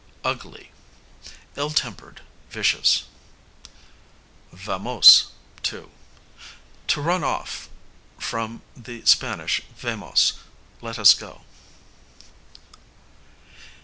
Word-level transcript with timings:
Ugly, 0.23 0.71
ill 1.55 1.69
tempered, 1.69 2.21
vicious. 2.49 3.03
Vamose, 4.51 5.27
to; 5.61 5.91
to 6.87 6.99
run 7.01 7.23
off 7.23 7.69
(from 8.17 8.63
the 8.75 9.05
Sp. 9.05 9.29
vamos, 9.77 10.33
let 10.81 10.97
us 10.97 11.13
go). 11.13 11.41